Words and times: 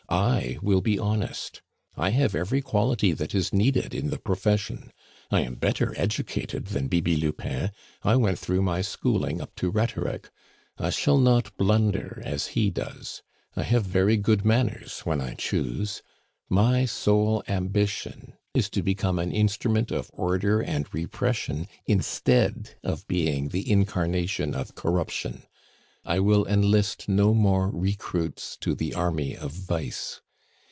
I 0.09 0.57
will 0.61 0.81
be 0.81 0.99
honest. 0.99 1.61
I 1.95 2.09
have 2.09 2.35
every 2.35 2.61
quality 2.61 3.13
that 3.13 3.33
is 3.33 3.53
needed 3.53 3.95
in 3.95 4.09
the 4.09 4.19
profession. 4.19 4.91
I 5.29 5.39
am 5.39 5.55
better 5.55 5.93
educated 5.95 6.65
than 6.65 6.89
Bibi 6.89 7.15
Lupin; 7.15 7.71
I 8.03 8.17
went 8.17 8.37
through 8.37 8.61
my 8.61 8.81
schooling 8.81 9.39
up 9.39 9.55
to 9.55 9.69
rhetoric; 9.69 10.29
I 10.77 10.89
shall 10.89 11.17
not 11.17 11.55
blunder 11.55 12.21
as 12.25 12.47
he 12.47 12.69
does; 12.69 13.23
I 13.55 13.63
have 13.63 13.85
very 13.85 14.17
good 14.17 14.43
manners 14.43 14.99
when 15.05 15.21
I 15.21 15.33
choose. 15.33 16.01
My 16.49 16.83
sole 16.83 17.41
ambition 17.47 18.33
is 18.53 18.69
to 18.71 18.83
become 18.83 19.17
an 19.17 19.31
instrument 19.31 19.91
of 19.91 20.11
order 20.11 20.59
and 20.59 20.93
repression 20.93 21.69
instead 21.85 22.75
of 22.83 23.07
being 23.07 23.47
the 23.47 23.71
incarnation 23.71 24.55
of 24.55 24.75
corruption. 24.75 25.43
I 26.03 26.17
will 26.19 26.47
enlist 26.47 27.07
no 27.07 27.35
more 27.35 27.69
recruits 27.69 28.57
to 28.61 28.73
the 28.73 28.95
army 28.95 29.37
of 29.37 29.51
vice. 29.51 30.19